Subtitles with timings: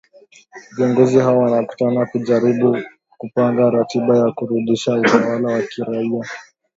[0.75, 2.77] Viongozi hao wanakutana kujaribu
[3.17, 6.27] kupanga ratiba za kurudisha utawala wa kiraia